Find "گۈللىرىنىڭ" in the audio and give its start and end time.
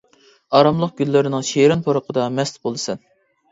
1.01-1.45